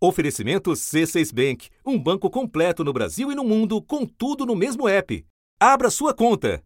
[0.00, 4.88] Oferecimento C6 Bank, um banco completo no Brasil e no mundo, com tudo no mesmo
[4.88, 5.26] app.
[5.58, 6.62] Abra sua conta.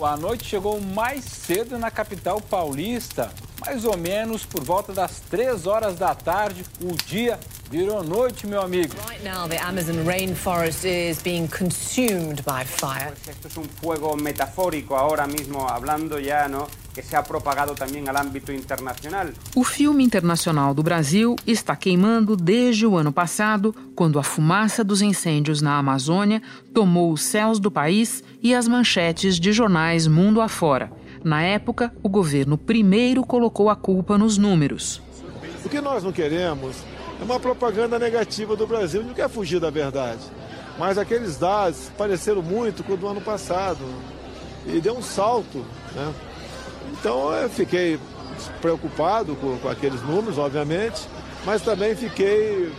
[0.00, 3.32] A noite chegou mais cedo na capital paulista,
[3.64, 6.64] mais ou menos por volta das 3 horas da tarde.
[6.80, 7.38] O dia
[7.70, 8.94] virou noite, meu amigo.
[9.08, 13.12] Right now, the Amazon rainforest is being consumed by fire.
[13.28, 16.66] Esto es un fuego metafórico ahora mismo hablando ya, ¿no?
[16.98, 19.32] Que se ha propagado también al ámbito internacional.
[19.54, 25.00] O filme internacional do Brasil está queimando desde o ano passado, quando a fumaça dos
[25.00, 26.42] incêndios na Amazônia
[26.74, 30.90] tomou os céus do país e as manchetes de jornais mundo afora.
[31.22, 35.00] Na época, o governo primeiro colocou a culpa nos números.
[35.64, 36.74] O que nós não queremos
[37.20, 40.22] é uma propaganda negativa do Brasil, não quer fugir da verdade.
[40.76, 43.84] Mas aqueles dados pareceram muito com o do ano passado
[44.66, 45.64] e deu um salto.
[45.94, 46.12] Né?
[46.92, 47.98] Então eu fiquei
[48.60, 51.02] preocupado com, com aqueles números, obviamente,
[51.44, 52.70] mas também fiquei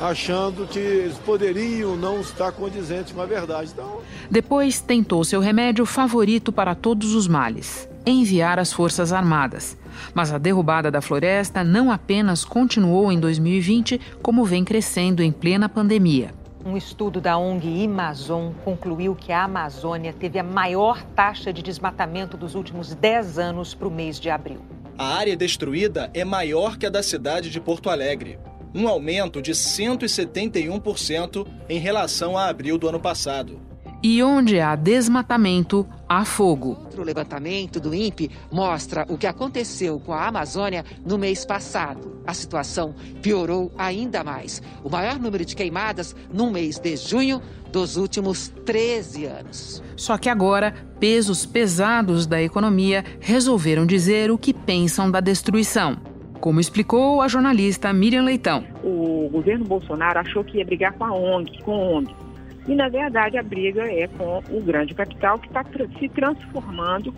[0.00, 3.70] achando que eles poderiam não estar condizentes com a verdade.
[3.72, 4.00] Então...
[4.30, 9.76] Depois tentou seu remédio favorito para todos os males: enviar as Forças Armadas.
[10.14, 15.68] Mas a derrubada da floresta não apenas continuou em 2020, como vem crescendo em plena
[15.68, 16.41] pandemia.
[16.64, 22.36] Um estudo da ONG Amazon concluiu que a Amazônia teve a maior taxa de desmatamento
[22.36, 24.60] dos últimos 10 anos para o mês de abril.
[24.96, 28.38] A área destruída é maior que a da cidade de Porto Alegre,
[28.72, 33.71] um aumento de 171% em relação a abril do ano passado.
[34.04, 36.76] E onde há desmatamento, há fogo.
[36.98, 42.20] O levantamento do INPE mostra o que aconteceu com a Amazônia no mês passado.
[42.26, 44.60] A situação piorou ainda mais.
[44.82, 49.82] O maior número de queimadas num mês de junho dos últimos 13 anos.
[49.96, 55.96] Só que agora, pesos pesados da economia resolveram dizer o que pensam da destruição.
[56.40, 58.64] Como explicou a jornalista Miriam Leitão.
[58.82, 62.22] O governo Bolsonaro achou que ia brigar com a ONG, com a ONG.
[62.66, 65.64] E, na verdade, a briga é com o grande capital que está
[65.98, 67.12] se transformando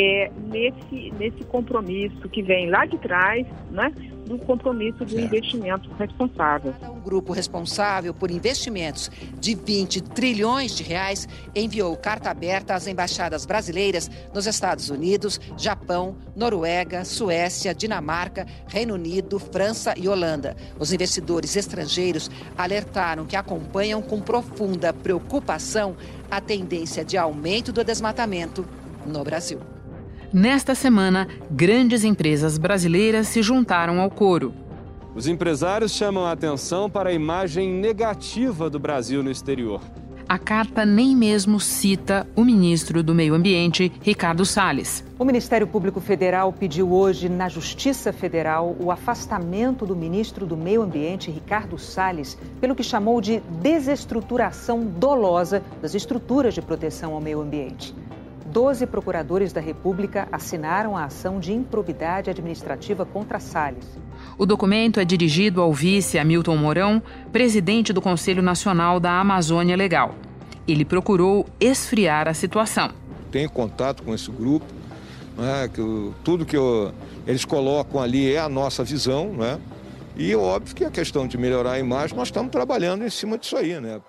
[0.00, 3.92] é, nesse, nesse compromisso que vem lá de trás, né,
[4.24, 5.24] do compromisso do certo.
[5.24, 6.72] investimento responsável.
[6.84, 9.10] Um grupo responsável por investimentos
[9.40, 16.14] de 20 trilhões de reais enviou carta aberta às embaixadas brasileiras nos Estados Unidos, Japão,
[16.36, 20.56] Noruega, Suécia, Dinamarca, Reino Unido, França e Holanda.
[20.78, 25.96] Os investidores estrangeiros alertaram que acompanham com profunda preocupação
[26.30, 28.64] a tendência de aumento do desmatamento
[29.04, 29.58] no Brasil.
[30.32, 34.52] Nesta semana, grandes empresas brasileiras se juntaram ao coro.
[35.14, 39.80] Os empresários chamam a atenção para a imagem negativa do Brasil no exterior.
[40.28, 45.02] A carta nem mesmo cita o ministro do Meio Ambiente, Ricardo Salles.
[45.18, 50.82] O Ministério Público Federal pediu hoje na Justiça Federal o afastamento do ministro do Meio
[50.82, 57.40] Ambiente, Ricardo Salles, pelo que chamou de desestruturação dolosa das estruturas de proteção ao meio
[57.40, 57.94] ambiente.
[58.50, 63.84] Doze procuradores da República assinaram a ação de improbidade administrativa contra Salles.
[64.38, 70.14] O documento é dirigido ao vice Hamilton Mourão, presidente do Conselho Nacional da Amazônia Legal.
[70.66, 72.90] Ele procurou esfriar a situação.
[73.30, 74.66] Tenho contato com esse grupo,
[75.36, 76.92] né, que tudo que eu,
[77.26, 79.58] eles colocam ali é a nossa visão, né?
[80.16, 83.56] E óbvio que a questão de melhorar a imagem, nós estamos trabalhando em cima disso
[83.56, 84.00] aí, né?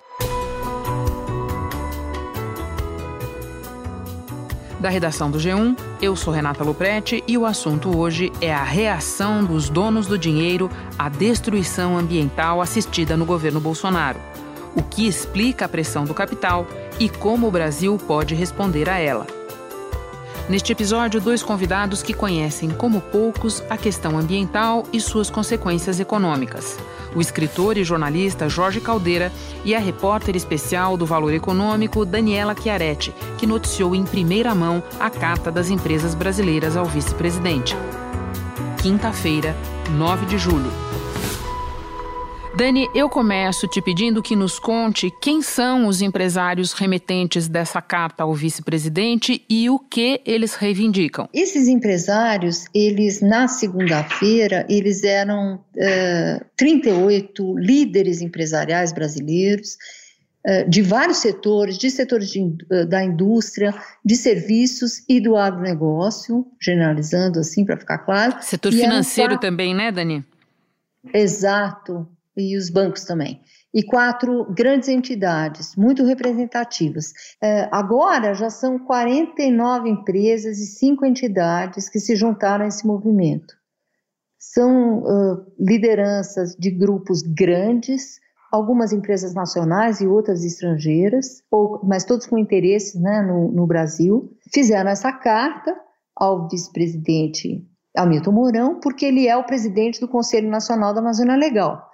[4.79, 9.43] Da redação do G1, eu sou Renata Loprete e o assunto hoje é a reação
[9.43, 14.19] dos donos do dinheiro à destruição ambiental assistida no governo Bolsonaro.
[14.73, 16.65] O que explica a pressão do capital
[16.97, 19.38] e como o Brasil pode responder a ela.
[20.49, 26.75] Neste episódio, dois convidados que conhecem como poucos a questão ambiental e suas consequências econômicas.
[27.15, 29.31] O escritor e jornalista Jorge Caldeira
[29.63, 35.11] e a repórter especial do Valor Econômico Daniela Chiaretti, que noticiou em primeira mão a
[35.11, 37.75] carta das empresas brasileiras ao vice-presidente.
[38.81, 39.55] Quinta-feira,
[39.91, 40.71] 9 de julho.
[42.55, 48.23] Dani, eu começo te pedindo que nos conte quem são os empresários remetentes dessa carta
[48.23, 51.29] ao vice-presidente e o que eles reivindicam.
[51.31, 59.77] Esses empresários, eles na segunda-feira, eles eram uh, 38 líderes empresariais brasileiros
[60.45, 63.73] uh, de vários setores, de setores de, uh, da indústria,
[64.03, 68.37] de serviços e do agronegócio, generalizando assim para ficar claro.
[68.41, 70.25] Setor e financeiro também, né, Dani?
[71.13, 72.07] Exato
[72.39, 73.41] e os bancos também.
[73.73, 77.13] E quatro grandes entidades, muito representativas.
[77.41, 83.53] É, agora já são 49 empresas e cinco entidades que se juntaram a esse movimento.
[84.39, 88.19] são uh, lideranças de grupos grandes,
[88.51, 94.31] algumas empresas nacionais e outras estrangeiras, ou, mas todos com interesse né, no, no Brasil,
[94.51, 95.75] fizeram essa carta
[96.15, 97.63] ao vice-presidente
[97.95, 101.88] Hamilton Mourão, porque ele é o presidente do Conselho Nacional da Amazônia Legal.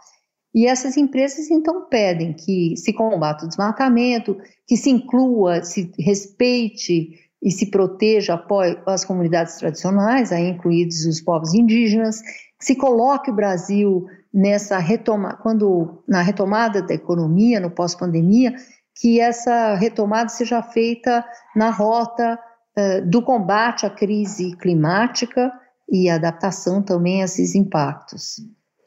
[0.55, 7.09] E essas empresas então pedem que se combata o desmatamento, que se inclua, se respeite
[7.43, 8.41] e se proteja,
[8.87, 15.35] as comunidades tradicionais, aí incluídos os povos indígenas, que se coloque o Brasil nessa retoma,
[15.35, 18.55] quando na retomada da economia, no pós-pandemia,
[18.99, 22.39] que essa retomada seja feita na rota
[22.77, 25.51] uh, do combate à crise climática
[25.91, 28.37] e adaptação também a esses impactos.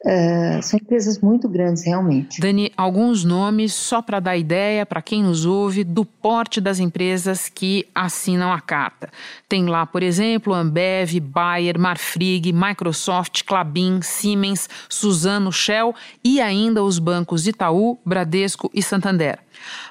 [0.05, 2.39] Uh, são empresas muito grandes, realmente.
[2.39, 7.49] Dani, alguns nomes só para dar ideia para quem nos ouve do porte das empresas
[7.49, 9.09] que assinam a carta.
[9.49, 15.93] Tem lá, por exemplo, Ambev, Bayer, Marfrig, Microsoft, Clabin, Siemens, Suzano, Shell
[16.23, 19.39] e ainda os bancos Itaú, Bradesco e Santander.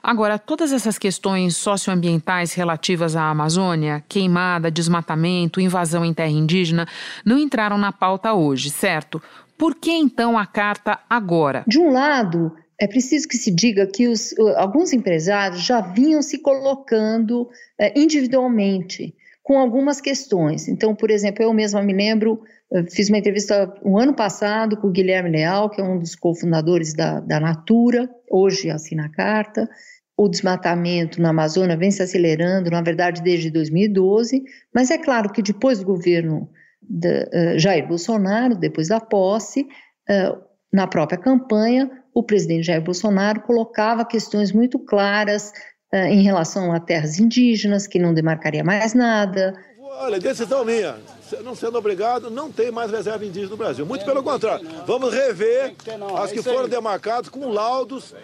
[0.03, 6.89] Agora, todas essas questões socioambientais relativas à Amazônia, queimada, desmatamento, invasão em terra indígena,
[7.27, 9.21] não entraram na pauta hoje, certo?
[9.59, 11.65] Por que então a carta agora?
[11.67, 16.39] De um lado, é preciso que se diga que os, alguns empresários já vinham se
[16.39, 20.69] colocando é, individualmente com algumas questões.
[20.69, 22.43] Então, por exemplo, eu mesma me lembro,
[22.91, 26.95] fiz uma entrevista um ano passado com o Guilherme Leal, que é um dos cofundadores
[26.95, 29.69] da, da Natura, hoje assina a carta.
[30.17, 34.45] O desmatamento na Amazônia vem se acelerando, na verdade, desde 2012,
[34.75, 36.49] mas é claro que depois do governo
[36.89, 40.39] de, uh, Jair Bolsonaro, depois da posse, uh,
[40.73, 45.53] na própria campanha, o presidente Jair Bolsonaro colocava questões muito claras
[45.93, 49.55] uh, em relação a terras indígenas, que não demarcaria mais nada.
[50.01, 50.97] Olha, decisão minha.
[51.45, 53.85] Não sendo obrigado, não tem mais reserva indígena no Brasil.
[53.85, 54.67] Muito pelo contrário.
[54.87, 55.75] Vamos rever
[56.23, 58.15] as que foram demarcadas com laudos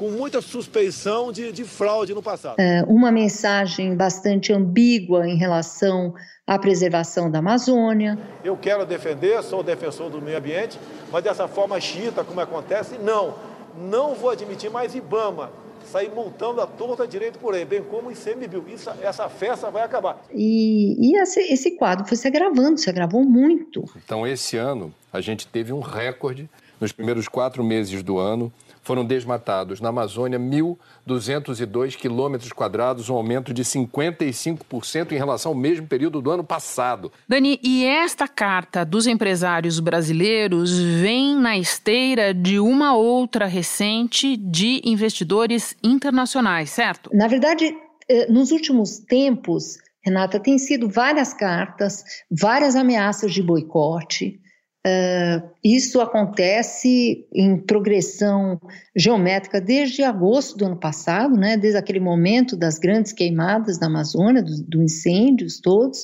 [0.00, 2.58] com muita suspeição de, de fraude no passado.
[2.58, 6.14] É, uma mensagem bastante ambígua em relação
[6.46, 8.18] à preservação da Amazônia.
[8.42, 10.80] Eu quero defender, sou defensor do meio ambiente,
[11.12, 13.34] mas dessa forma chita, como acontece, não.
[13.78, 15.52] Não vou admitir mais IBAMA
[15.84, 18.64] sair multando a torta direito por aí, bem como o ICMBio.
[18.68, 20.24] Isso, essa festa vai acabar.
[20.32, 23.84] E, e esse, esse quadro foi se agravando, se agravou muito.
[24.02, 26.48] Então, esse ano, a gente teve um recorde
[26.80, 28.50] nos primeiros quatro meses do ano
[28.90, 35.86] foram desmatados na Amazônia 1.202 quilômetros quadrados, um aumento de 55% em relação ao mesmo
[35.86, 37.12] período do ano passado.
[37.28, 44.82] Dani, e esta carta dos empresários brasileiros vem na esteira de uma outra recente de
[44.84, 47.10] investidores internacionais, certo?
[47.14, 47.72] Na verdade,
[48.08, 54.40] eh, nos últimos tempos, Renata, tem sido várias cartas, várias ameaças de boicote.
[54.86, 58.58] Uh, isso acontece em progressão
[58.96, 64.42] geométrica desde agosto do ano passado, né, desde aquele momento das grandes queimadas na Amazônia,
[64.42, 66.00] dos do incêndios todos,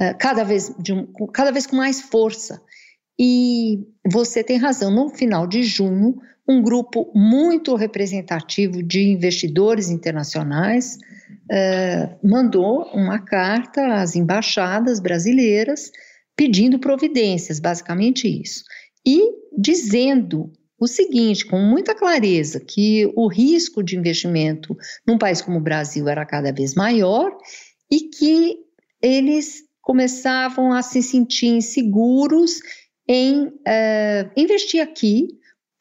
[0.00, 2.62] uh, cada, vez um, cada vez com mais força.
[3.18, 6.16] E você tem razão, no final de junho,
[6.48, 10.96] um grupo muito representativo de investidores internacionais
[11.50, 15.90] uh, mandou uma carta às embaixadas brasileiras
[16.36, 18.62] pedindo providências, basicamente isso.
[19.06, 19.22] E
[19.56, 25.62] dizendo o seguinte, com muita clareza, que o risco de investimento num país como o
[25.62, 27.34] Brasil era cada vez maior
[27.90, 28.58] e que
[29.00, 32.60] eles começavam a se sentir inseguros
[33.08, 35.28] em uh, investir aqui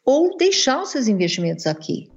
[0.05, 2.07] ou deixar os seus investimentos aqui.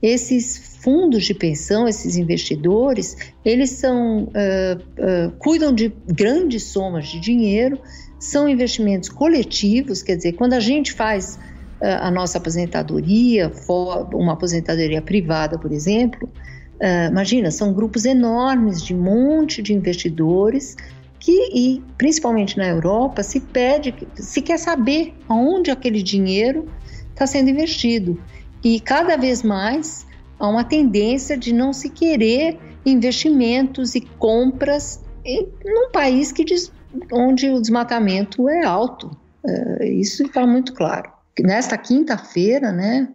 [0.00, 7.18] Esses fundos de pensão, esses investidores, eles são, uh, uh, cuidam de grandes somas de
[7.18, 7.78] dinheiro,
[8.18, 11.36] são investimentos coletivos, quer dizer, quando a gente faz
[11.80, 13.50] uh, a nossa aposentadoria,
[14.14, 16.28] uma aposentadoria privada, por exemplo,
[17.10, 20.76] imagina, são grupos enormes de um monte de investidores
[21.18, 26.68] que, e principalmente na Europa, se pede, se quer saber aonde aquele dinheiro
[27.10, 28.16] está sendo investido.
[28.62, 30.06] E cada vez mais
[30.38, 36.72] há uma tendência de não se querer investimentos e compras em num país que diz,
[37.12, 39.10] onde o desmatamento é alto.
[39.46, 41.10] É, isso está muito claro.
[41.40, 43.08] Nesta quinta-feira, né,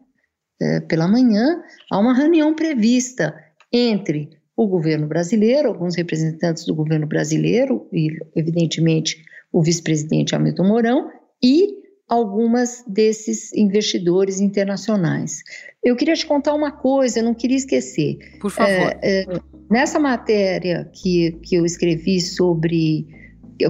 [0.62, 3.36] é, pela manhã, há uma reunião prevista
[3.72, 11.12] entre o governo brasileiro, alguns representantes do governo brasileiro e, evidentemente, o vice-presidente Hamilton Mourão
[11.44, 11.83] e
[12.14, 15.40] algumas desses investidores internacionais.
[15.84, 18.18] Eu queria te contar uma coisa, eu não queria esquecer.
[18.40, 18.72] Por favor.
[18.72, 19.26] É, é,
[19.70, 23.08] nessa matéria que, que eu escrevi sobre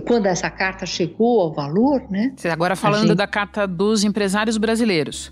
[0.06, 2.34] quando essa carta chegou ao valor, né?
[2.36, 3.18] Você agora falando gente...
[3.18, 5.32] da carta dos empresários brasileiros.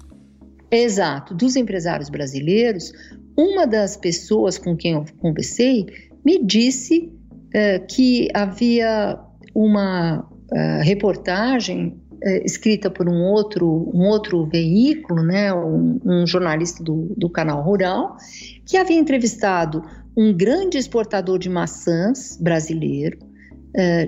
[0.69, 2.91] Exato, dos empresários brasileiros,
[3.37, 5.85] uma das pessoas com quem eu conversei
[6.23, 7.11] me disse
[7.47, 9.19] uh, que havia
[9.53, 16.83] uma uh, reportagem uh, escrita por um outro, um outro veículo, né, um, um jornalista
[16.83, 18.17] do, do canal Rural,
[18.65, 19.83] que havia entrevistado
[20.15, 23.17] um grande exportador de maçãs brasileiro,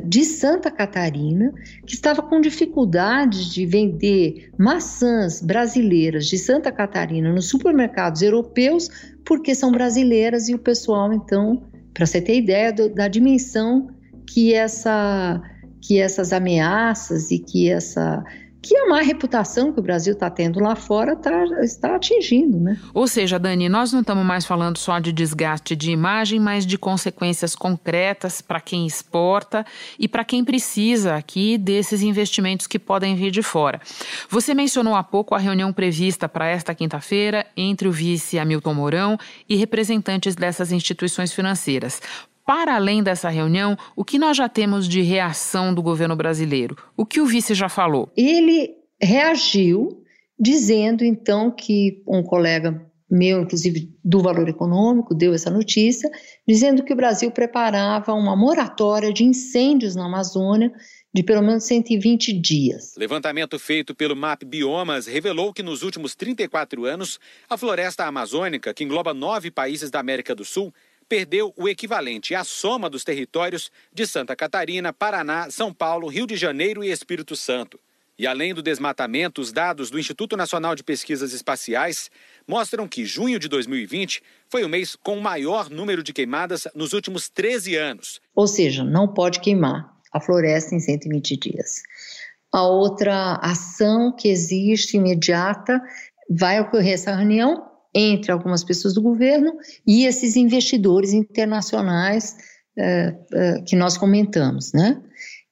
[0.05, 1.53] de Santa Catarina,
[1.85, 8.89] que estava com dificuldades de vender maçãs brasileiras de Santa Catarina nos supermercados europeus,
[9.23, 13.87] porque são brasileiras e o pessoal, então, para você ter ideia do, da dimensão
[14.27, 15.41] que essa
[15.83, 18.23] que essas ameaças e que essa
[18.63, 22.79] que a má reputação que o Brasil está tendo lá fora tá, está atingindo, né?
[22.93, 26.77] Ou seja, Dani, nós não estamos mais falando só de desgaste de imagem, mas de
[26.77, 29.65] consequências concretas para quem exporta
[29.99, 33.81] e para quem precisa aqui desses investimentos que podem vir de fora.
[34.29, 39.17] Você mencionou há pouco a reunião prevista para esta quinta-feira entre o vice Hamilton Mourão
[39.49, 42.01] e representantes dessas instituições financeiras.
[42.45, 46.77] Para além dessa reunião, o que nós já temos de reação do governo brasileiro?
[46.97, 48.11] O que o vice já falou?
[48.17, 50.03] Ele reagiu
[50.39, 56.09] dizendo então que um colega meu, inclusive do Valor Econômico, deu essa notícia,
[56.47, 60.71] dizendo que o Brasil preparava uma moratória de incêndios na Amazônia
[61.13, 62.95] de pelo menos 120 dias.
[62.97, 68.83] Levantamento feito pelo MAP Biomas revelou que nos últimos 34 anos, a floresta amazônica, que
[68.83, 70.73] engloba nove países da América do Sul,
[71.13, 76.35] perdeu o equivalente à soma dos territórios de Santa Catarina, Paraná, São Paulo, Rio de
[76.35, 77.79] Janeiro e Espírito Santo.
[78.17, 82.09] E além do desmatamento, os dados do Instituto Nacional de Pesquisas Espaciais
[82.47, 86.93] mostram que junho de 2020 foi o mês com o maior número de queimadas nos
[86.93, 88.19] últimos 13 anos.
[88.35, 91.83] Ou seja, não pode queimar a floresta em 120 dias.
[92.51, 95.79] A outra ação que existe imediata
[96.27, 99.53] vai ocorrer essa reunião entre algumas pessoas do governo
[99.85, 102.35] e esses investidores internacionais
[102.77, 105.01] uh, uh, que nós comentamos, né?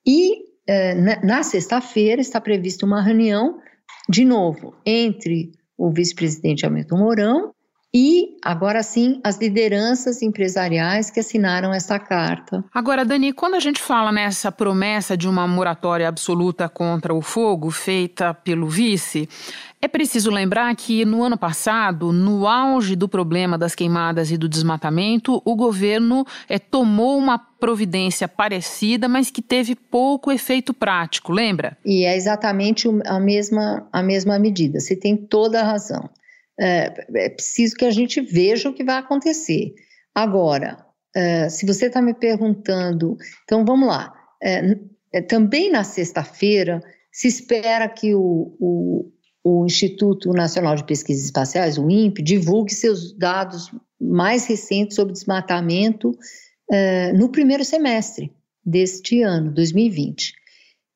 [0.06, 3.60] E uh, na, na sexta-feira está prevista uma reunião,
[4.10, 7.54] de novo, entre o vice-presidente Hamilton Mourão
[7.94, 12.64] e, agora sim, as lideranças empresariais que assinaram essa carta.
[12.74, 17.70] Agora, Dani, quando a gente fala nessa promessa de uma moratória absoluta contra o fogo
[17.70, 19.28] feita pelo vice,
[19.82, 24.48] é preciso lembrar que no ano passado, no auge do problema das queimadas e do
[24.48, 31.78] desmatamento, o governo é, tomou uma providência parecida, mas que teve pouco efeito prático, lembra?
[31.86, 34.80] E é exatamente a mesma, a mesma medida.
[34.80, 36.10] Você tem toda a razão
[36.62, 39.74] é, é preciso que a gente veja o que vai acontecer.
[40.14, 40.86] Agora,
[41.16, 44.14] é, se você está me perguntando, então vamos lá.
[44.42, 44.78] É,
[45.12, 49.12] é, também na sexta-feira se espera que o, o,
[49.44, 56.12] o, Instituto Nacional de Pesquisas Espaciais, o INPE, divulgue seus dados mais recentes sobre desmatamento
[56.70, 58.32] é, no primeiro semestre
[58.66, 60.42] deste ano, 2020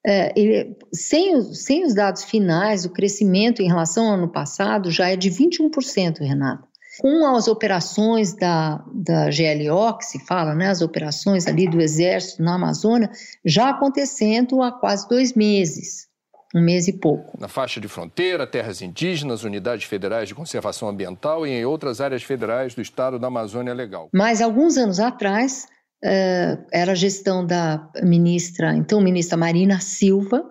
[0.05, 4.91] é, ele, sem, os, sem os dados finais, o crescimento em relação ao ano passado
[4.91, 6.67] já é de 21%, Renato.
[6.99, 12.43] Com as operações da, da GLO, que se fala, né, as operações ali do Exército
[12.43, 13.09] na Amazônia,
[13.43, 16.07] já acontecendo há quase dois meses,
[16.55, 17.37] um mês e pouco.
[17.37, 22.23] Na faixa de fronteira, terras indígenas, unidades federais de conservação ambiental e em outras áreas
[22.23, 24.07] federais do estado da Amazônia Legal.
[24.13, 25.67] Mas alguns anos atrás,
[26.01, 30.49] uh, era a gestão da ministra, então ministra Marina Silva,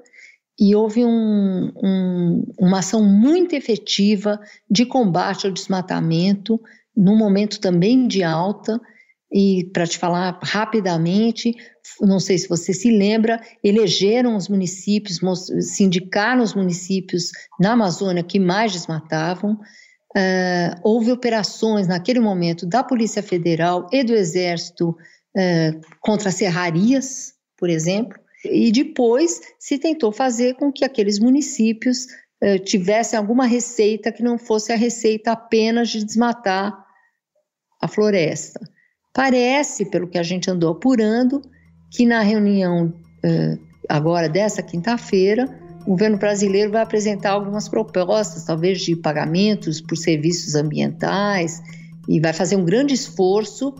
[0.61, 4.38] e houve um, um, uma ação muito efetiva
[4.70, 6.61] de combate ao desmatamento,
[6.94, 8.78] num momento também de alta,
[9.34, 11.56] e para te falar rapidamente,
[12.00, 15.18] não sei se você se lembra, elegeram os municípios,
[15.60, 19.58] se indicaram os municípios na Amazônia que mais desmatavam.
[20.16, 24.96] Uh, houve operações naquele momento da Polícia Federal e do Exército
[25.36, 32.06] é, contra serrarias, por exemplo, e depois se tentou fazer com que aqueles municípios
[32.40, 36.86] é, tivessem alguma receita que não fosse a receita apenas de desmatar
[37.82, 38.60] a floresta.
[39.14, 41.40] Parece, pelo que a gente andou apurando,
[41.88, 42.92] que na reunião
[43.23, 43.56] é,
[43.88, 45.49] agora dessa quinta-feira,
[45.87, 51.62] o governo brasileiro vai apresentar algumas propostas, talvez de pagamentos por serviços ambientais,
[52.09, 53.75] e vai fazer um grande esforço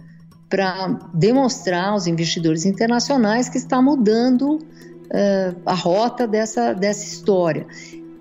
[0.49, 7.67] para demonstrar aos investidores internacionais que está mudando uh, a rota dessa, dessa história.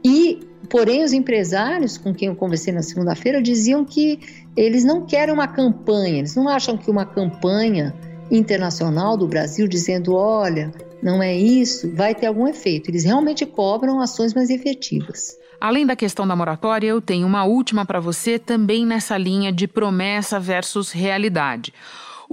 [0.04, 4.20] E, porém, os empresários com quem eu conversei na segunda-feira diziam que
[4.56, 7.94] eles não querem uma campanha, eles não acham que uma campanha
[8.30, 12.90] internacional do Brasil dizendo: olha, não é isso, vai ter algum efeito.
[12.90, 15.38] Eles realmente cobram ações mais efetivas.
[15.60, 19.66] Além da questão da moratória, eu tenho uma última para você também nessa linha de
[19.68, 21.74] promessa versus realidade.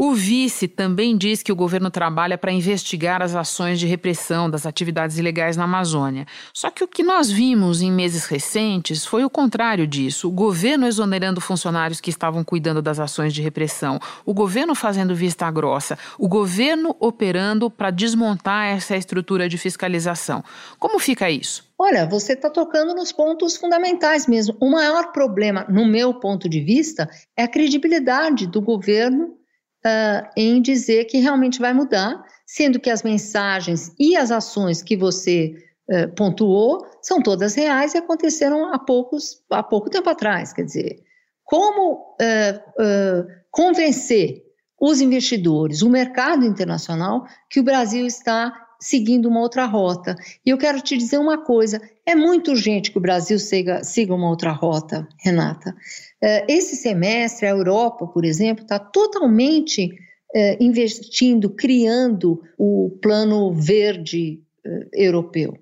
[0.03, 4.65] O vice também diz que o governo trabalha para investigar as ações de repressão das
[4.65, 6.25] atividades ilegais na Amazônia.
[6.55, 10.87] Só que o que nós vimos em meses recentes foi o contrário disso: o governo
[10.87, 16.27] exonerando funcionários que estavam cuidando das ações de repressão, o governo fazendo vista grossa, o
[16.27, 20.43] governo operando para desmontar essa estrutura de fiscalização.
[20.79, 21.69] Como fica isso?
[21.79, 24.57] Olha, você está tocando nos pontos fundamentais mesmo.
[24.61, 29.39] O maior problema, no meu ponto de vista, é a credibilidade do governo
[29.85, 34.97] uh, em dizer que realmente vai mudar, sendo que as mensagens e as ações que
[34.97, 35.55] você
[35.91, 40.53] uh, pontuou são todas reais e aconteceram há, poucos, há pouco tempo atrás.
[40.53, 41.03] Quer dizer,
[41.45, 44.43] como uh, convencer
[44.81, 50.17] os investidores, o mercado internacional, que o Brasil está seguindo uma outra rota.
[50.45, 54.15] E eu quero te dizer uma coisa: é muito urgente que o Brasil siga, siga
[54.15, 55.75] uma outra rota, Renata.
[56.21, 59.91] Eh, esse semestre, a Europa, por exemplo, está totalmente
[60.35, 65.57] eh, investindo, criando o plano verde eh, europeu.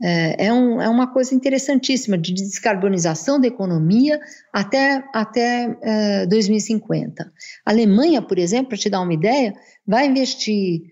[0.00, 4.20] É, um, é, uma coisa interessantíssima de descarbonização da economia
[4.52, 5.76] até, até
[6.26, 7.32] 2050.
[7.66, 9.52] A Alemanha, por exemplo, para te dar uma ideia,
[9.84, 10.82] vai investir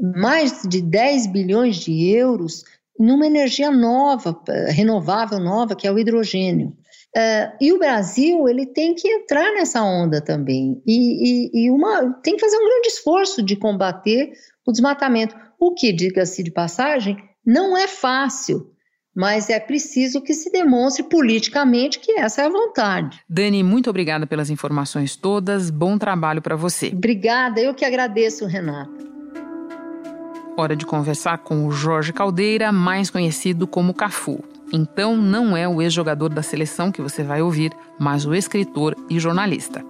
[0.00, 2.62] mais de 10 bilhões de euros
[2.98, 6.76] numa energia nova, renovável nova, que é o hidrogênio.
[7.14, 12.10] Uh, e o Brasil ele tem que entrar nessa onda também e, e, e, uma,
[12.22, 14.32] tem que fazer um grande esforço de combater
[14.66, 15.36] o desmatamento.
[15.60, 18.72] O que, diga-se de passagem, não é fácil,
[19.14, 23.20] mas é preciso que se demonstre politicamente que essa é a vontade.
[23.28, 25.68] Dani, muito obrigada pelas informações todas.
[25.68, 26.88] Bom trabalho para você.
[26.88, 29.11] Obrigada, eu que agradeço, Renata.
[30.56, 34.44] Hora de conversar com o Jorge Caldeira, mais conhecido como Cafu.
[34.70, 39.18] Então, não é o ex-jogador da seleção que você vai ouvir, mas o escritor e
[39.18, 39.84] jornalista.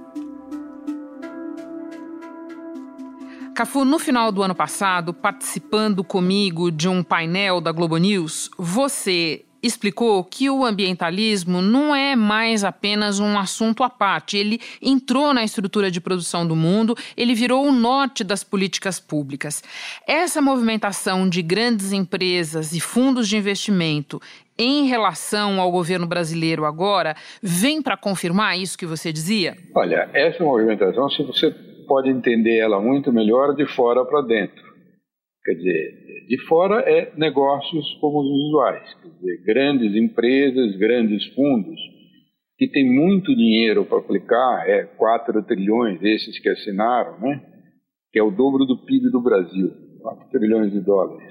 [3.55, 9.45] Cafu, no final do ano passado, participando comigo de um painel da Globo News, você
[9.63, 14.37] explicou que o ambientalismo não é mais apenas um assunto à parte.
[14.37, 19.63] Ele entrou na estrutura de produção do mundo, ele virou o norte das políticas públicas.
[20.07, 24.21] Essa movimentação de grandes empresas e fundos de investimento
[24.59, 29.57] em relação ao governo brasileiro agora vem para confirmar isso que você dizia?
[29.75, 31.51] Olha, essa movimentação, se você
[31.87, 34.72] pode entender ela muito melhor de fora para dentro.
[35.45, 41.81] Quer dizer, de fora é negócios como os usuais, quer dizer, grandes empresas, grandes fundos,
[42.57, 47.43] que têm muito dinheiro para aplicar, é 4 trilhões esses que assinaram, né?
[48.13, 51.29] que é o dobro do PIB do Brasil, 4 trilhões de dólares.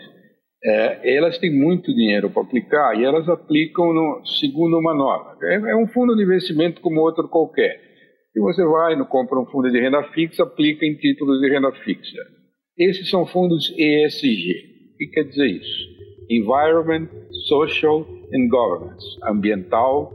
[0.64, 5.38] É, elas têm muito dinheiro para aplicar e elas aplicam no, segundo uma norma.
[5.42, 7.80] É, é um fundo de investimento como outro qualquer.
[8.34, 11.72] Se você vai e compra um fundo de renda fixa, aplica em títulos de renda
[11.84, 12.41] fixa
[12.90, 14.94] esses são fundos ESG.
[14.94, 15.90] O que quer dizer isso?
[16.30, 17.08] Environment,
[17.48, 19.06] Social and Governance.
[19.24, 20.14] Ambiental,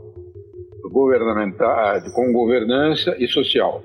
[0.91, 3.83] governamental, com governança e social.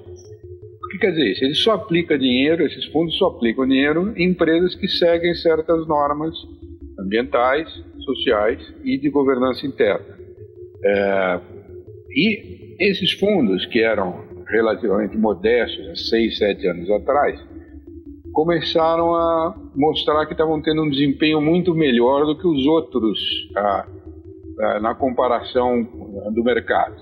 [0.82, 1.44] O que quer dizer isso?
[1.44, 6.34] Ele só aplica dinheiro, esses fundos só aplicam dinheiro em empresas que seguem certas normas
[6.98, 7.68] ambientais,
[8.04, 10.18] sociais e de governança interna.
[10.84, 11.40] É,
[12.10, 17.40] e esses fundos, que eram relativamente modestos há seis, sete anos atrás,
[18.32, 23.18] começaram a mostrar que estavam tendo um desempenho muito melhor do que os outros
[23.56, 23.86] ah,
[24.60, 25.82] ah, na comparação
[26.34, 26.96] do mercado.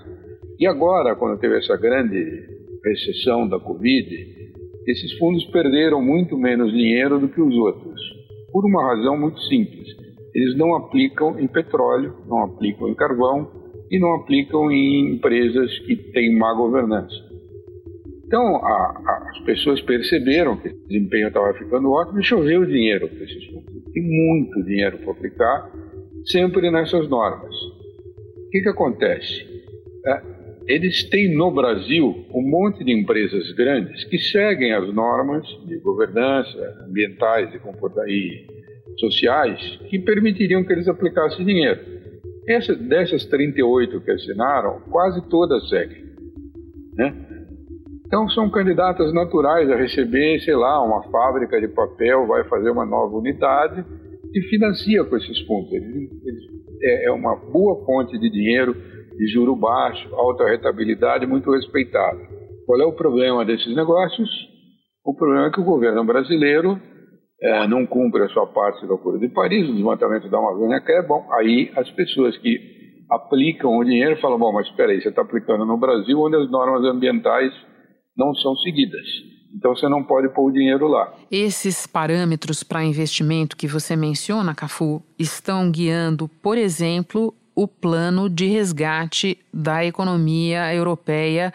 [0.59, 2.45] E agora, quando teve essa grande
[2.83, 4.41] recessão da Covid,
[4.87, 8.01] esses fundos perderam muito menos dinheiro do que os outros,
[8.51, 9.87] por uma razão muito simples.
[10.33, 13.49] Eles não aplicam em petróleo, não aplicam em carvão
[13.89, 17.30] e não aplicam em empresas que têm má governança.
[18.31, 23.09] Então, a, a, as pessoas perceberam que o desempenho estava ficando ótimo e choveu dinheiro
[23.09, 23.83] para esses fundos.
[23.91, 25.69] Tem muito dinheiro para aplicar,
[26.23, 27.53] sempre nessas normas.
[27.53, 29.45] O que, que acontece?
[30.07, 30.21] É,
[30.65, 36.85] eles têm no Brasil um monte de empresas grandes que seguem as normas de governança,
[36.87, 37.49] ambientais
[38.07, 38.47] e,
[38.97, 41.81] sociais que permitiriam que eles aplicassem dinheiro.
[42.47, 46.05] Essa, dessas 38 que assinaram, quase todas seguem.
[46.95, 47.30] Né?
[48.11, 52.85] Então são candidatas naturais a receber, sei lá, uma fábrica de papel vai fazer uma
[52.85, 53.85] nova unidade
[54.35, 55.71] e financia com esses fundos.
[56.83, 58.75] é uma boa fonte de dinheiro,
[59.17, 62.19] de juro baixo, alta rentabilidade, muito respeitada.
[62.65, 64.29] Qual é o problema desses negócios?
[65.05, 66.77] O problema é que o governo brasileiro
[67.41, 71.07] é, não cumpre a sua parte do Acordo de Paris, o desmatamento da Amazônia quer,
[71.07, 72.59] bom, aí as pessoas que
[73.09, 76.51] aplicam o dinheiro falam, bom, mas espera aí, você está aplicando no Brasil onde as
[76.51, 77.70] normas ambientais
[78.15, 79.05] não são seguidas.
[79.53, 81.13] Então você não pode pôr o dinheiro lá.
[81.29, 88.45] Esses parâmetros para investimento que você menciona, Cafu, estão guiando, por exemplo, o plano de
[88.47, 91.53] resgate da economia europeia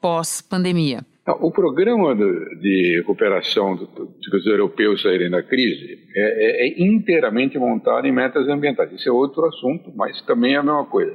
[0.00, 1.00] pós-pandemia.
[1.40, 8.12] O programa de recuperação dos europeus saírem da crise é, é, é, inteiramente montado em
[8.12, 8.90] metas ambientais.
[8.92, 11.14] Isso é outro assunto, mas também é a mesma coisa.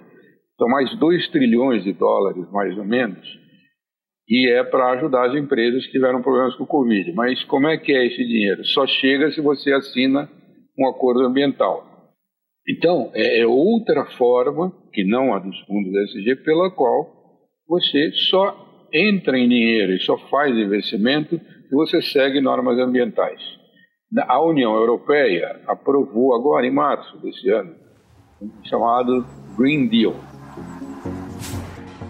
[0.58, 3.28] São mais 2 trilhões de dólares, mais ou menos,
[4.28, 7.12] e é para ajudar as empresas que tiveram problemas com o Covid.
[7.14, 8.64] Mas como é que é esse dinheiro?
[8.66, 10.30] Só chega se você assina
[10.78, 11.94] um acordo ambiental.
[12.68, 17.24] Então, é, é outra forma, que não a dos fundos SG, pela qual
[17.68, 23.42] você só entra em dinheiro e só faz investimento se você segue normas ambientais.
[24.28, 27.76] A União Europeia aprovou agora, em março desse ano,
[28.64, 29.26] chamado
[29.58, 30.14] Green Deal.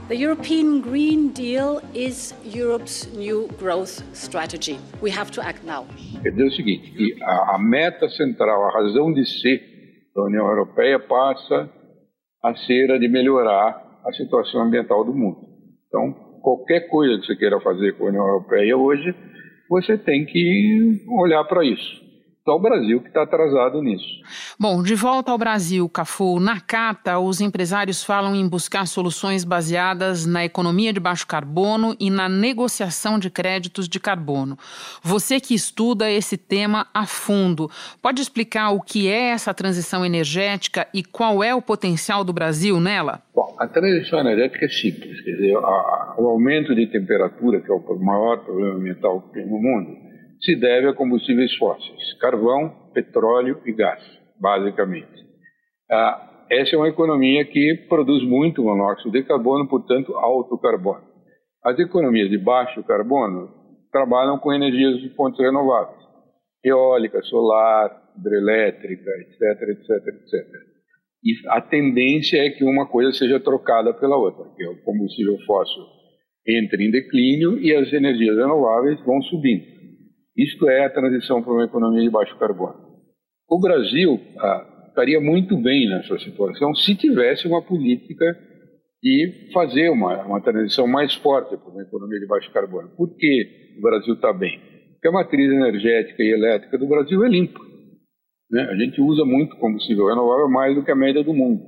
[0.10, 4.78] The European Green Deal is Europe's new growth strategy.
[5.02, 5.86] We have to act now.
[6.22, 9.62] Quer dizer o seguinte, a, a meta central, a razão de ser
[10.14, 11.70] da União Europeia passa
[12.44, 15.38] a ser a de melhorar a situação ambiental do mundo.
[15.88, 16.12] Então,
[16.42, 19.16] qualquer coisa que você queira fazer com a União Europeia hoje,
[19.70, 22.03] você tem que olhar para isso.
[22.46, 24.06] Só o Brasil que está atrasado nisso.
[24.60, 30.26] Bom, de volta ao Brasil, Cafu, na carta, os empresários falam em buscar soluções baseadas
[30.26, 34.58] na economia de baixo carbono e na negociação de créditos de carbono.
[35.02, 40.86] Você que estuda esse tema a fundo, pode explicar o que é essa transição energética
[40.94, 43.22] e qual é o potencial do Brasil nela?
[43.34, 47.74] Bom, a transição energética é simples, quer dizer, a, o aumento de temperatura, que é
[47.74, 50.03] o maior problema ambiental que tem no mundo,
[50.44, 54.04] se deve a combustíveis fósseis, carvão, petróleo e gás,
[54.40, 55.24] basicamente.
[55.90, 61.04] Ah, essa é uma economia que produz muito monóxido de carbono, portanto, alto carbono.
[61.64, 63.50] As economias de baixo carbono
[63.92, 66.04] trabalham com energias de fontes renováveis,
[66.64, 70.74] eólica, solar, hidrelétrica, etc, etc, etc.
[71.24, 75.38] E a tendência é que uma coisa seja trocada pela outra, que é o combustível
[75.46, 75.84] fóssil
[76.46, 79.73] entre em declínio e as energias renováveis vão subindo.
[80.36, 82.76] Isto é a transição para uma economia de baixo carbono.
[83.48, 88.26] O Brasil ah, estaria muito bem nessa situação se tivesse uma política
[89.02, 92.90] de fazer uma, uma transição mais forte para uma economia de baixo carbono.
[92.96, 94.60] Por que o Brasil está bem?
[94.94, 97.60] Porque a matriz energética e elétrica do Brasil é limpa.
[98.50, 98.62] Né?
[98.64, 101.62] A gente usa muito combustível renovável, mais do que a média do mundo.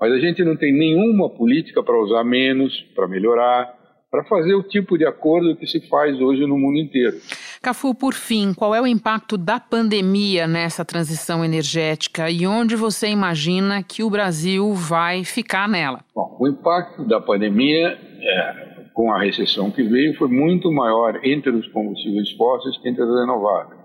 [0.00, 3.77] Mas a gente não tem nenhuma política para usar menos, para melhorar,
[4.10, 7.16] para fazer o tipo de acordo que se faz hoje no mundo inteiro.
[7.62, 13.08] Cafu, por fim, qual é o impacto da pandemia nessa transição energética e onde você
[13.08, 16.00] imagina que o Brasil vai ficar nela?
[16.14, 21.50] Bom, o impacto da pandemia, é, com a recessão que veio, foi muito maior entre
[21.50, 23.78] os combustíveis fósseis que entre as renováveis.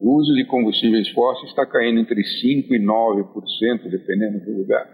[0.00, 4.86] O uso de combustíveis fósseis está caindo entre 5% e 9%, dependendo do lugar.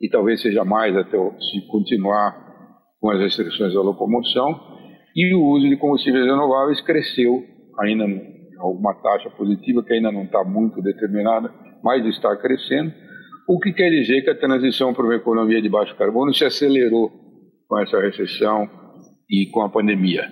[0.00, 2.49] E talvez seja mais até se continuar
[3.00, 4.60] com as restrições à locomoção.
[5.16, 7.44] E o uso de combustíveis renováveis cresceu
[7.80, 8.04] ainda
[8.58, 12.92] alguma taxa positiva que ainda não está muito determinada, mas está crescendo,
[13.48, 17.10] o que quer dizer que a transição para uma economia de baixo carbono se acelerou
[17.66, 18.68] com essa recessão
[19.28, 20.22] e com a pandemia.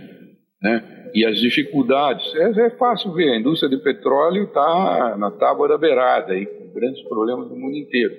[0.62, 1.10] Né?
[1.14, 5.78] E as dificuldades, é, é fácil ver, a indústria de petróleo está na tábua da
[5.78, 8.14] beirada, aí, com grandes problemas no mundo inteiro.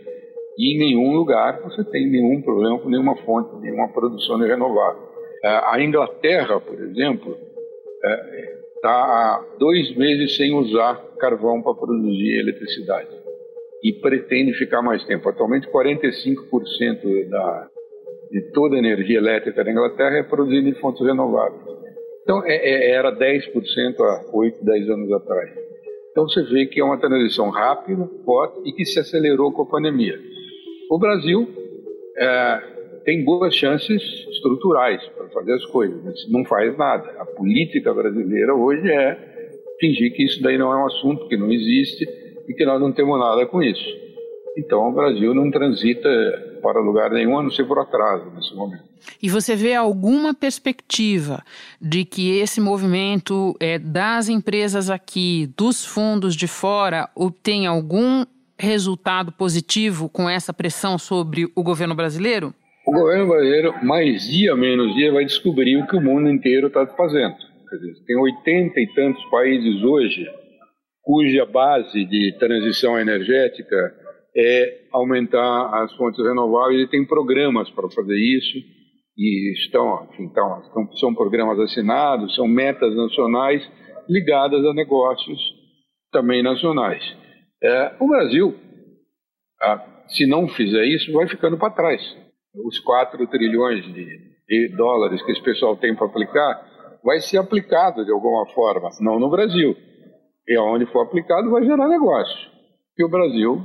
[0.59, 5.01] E em nenhum lugar você tem nenhum problema com nenhuma fonte, nenhuma produção de renovável.
[5.41, 7.37] É, a Inglaterra, por exemplo,
[8.03, 13.07] é, está há dois meses sem usar carvão para produzir eletricidade
[13.81, 15.29] e pretende ficar mais tempo.
[15.29, 17.69] Atualmente, 45% da,
[18.29, 21.61] de toda a energia elétrica da Inglaterra é produzida em fontes renováveis.
[22.23, 25.51] Então, é, é, era 10% há 8, 10 anos atrás.
[26.11, 29.65] Então, você vê que é uma transição rápida, forte e que se acelerou com a
[29.65, 30.19] pandemia.
[30.89, 31.47] O Brasil
[32.17, 32.61] é,
[33.05, 37.11] tem boas chances estruturais para fazer as coisas, mas não faz nada.
[37.19, 41.51] A política brasileira hoje é fingir que isso daí não é um assunto, que não
[41.51, 42.07] existe
[42.47, 43.87] e que nós não temos nada com isso.
[44.57, 46.09] Então o Brasil não transita
[46.61, 48.83] para lugar nenhum, a não ser por atraso nesse momento.
[49.21, 51.43] E você vê alguma perspectiva
[51.79, 58.25] de que esse movimento é, das empresas aqui, dos fundos de fora, obtenha algum
[58.59, 62.53] resultado positivo com essa pressão sobre o governo brasileiro?
[62.85, 66.85] O governo brasileiro, mais dia menos dia, vai descobrir o que o mundo inteiro está
[66.87, 67.35] fazendo.
[67.71, 70.25] Dizer, tem 80 e tantos países hoje
[71.01, 73.95] cuja base de transição energética
[74.35, 78.57] é aumentar as fontes renováveis e tem programas para fazer isso
[79.17, 80.63] e estão, então,
[80.95, 83.61] são programas assinados, são metas nacionais
[84.07, 85.39] ligadas a negócios
[86.11, 87.03] também nacionais.
[87.61, 88.55] É, o Brasil,
[89.61, 92.01] ah, se não fizer isso, vai ficando para trás.
[92.53, 94.05] Os 4 trilhões de,
[94.47, 96.65] de dólares que esse pessoal tem para aplicar,
[97.03, 99.75] vai ser aplicado de alguma forma, não no Brasil.
[100.47, 102.49] E onde for aplicado vai gerar negócio.
[102.97, 103.61] E o Brasil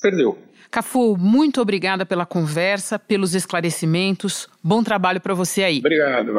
[0.00, 0.38] perdeu.
[0.70, 4.48] Cafu, muito obrigada pela conversa, pelos esclarecimentos.
[4.62, 5.78] Bom trabalho para você aí.
[5.78, 6.32] Obrigado.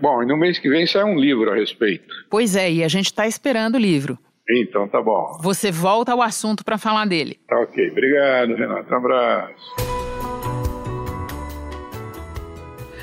[0.00, 2.12] Bom, e no mês que vem sai um livro a respeito.
[2.28, 4.18] Pois é, e a gente está esperando o livro.
[4.50, 5.38] Então tá bom.
[5.40, 7.38] Você volta ao assunto para falar dele.
[7.48, 7.90] Tá ok.
[7.90, 8.92] Obrigado, Renato.
[8.92, 10.00] Um abraço.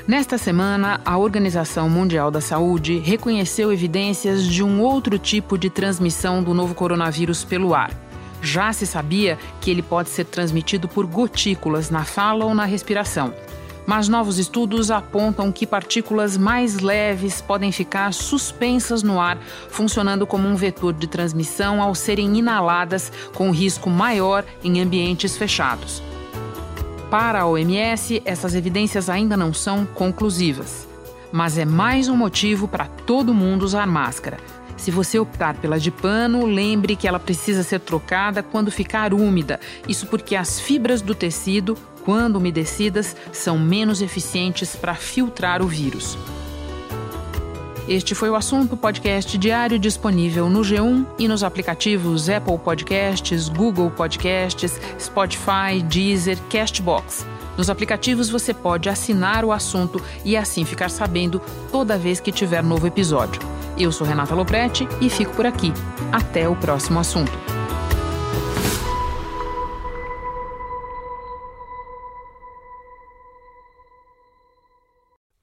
[0.06, 6.42] Nesta semana, a Organização Mundial da Saúde reconheceu evidências de um outro tipo de transmissão
[6.42, 7.90] do novo coronavírus pelo ar.
[8.40, 13.34] Já se sabia que ele pode ser transmitido por gotículas na fala ou na respiração.
[13.88, 19.38] Mas novos estudos apontam que partículas mais leves podem ficar suspensas no ar,
[19.70, 26.02] funcionando como um vetor de transmissão ao serem inaladas, com risco maior em ambientes fechados.
[27.10, 30.86] Para a OMS, essas evidências ainda não são conclusivas.
[31.32, 34.36] Mas é mais um motivo para todo mundo usar máscara.
[34.76, 39.58] Se você optar pela de pano, lembre que ela precisa ser trocada quando ficar úmida.
[39.88, 41.76] Isso porque as fibras do tecido,
[42.08, 46.16] quando umedecidas, são menos eficientes para filtrar o vírus.
[47.86, 53.90] Este foi o assunto podcast diário disponível no G1 e nos aplicativos Apple Podcasts, Google
[53.90, 57.26] Podcasts, Spotify, Deezer, Castbox.
[57.58, 62.62] Nos aplicativos você pode assinar o assunto e assim ficar sabendo toda vez que tiver
[62.62, 63.42] novo episódio.
[63.78, 65.74] Eu sou Renata Loprete e fico por aqui.
[66.10, 67.57] Até o próximo assunto.